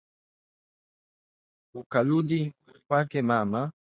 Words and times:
Ukarudi 1.79 2.41
kwake 2.87 3.19
mama 3.29 3.61